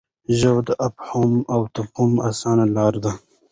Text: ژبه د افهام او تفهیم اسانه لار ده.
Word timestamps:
ژبه 0.37 0.61
د 0.67 0.69
افهام 0.87 1.33
او 1.53 1.61
تفهیم 1.75 2.13
اسانه 2.29 2.65
لار 2.75 2.93
ده. 3.03 3.11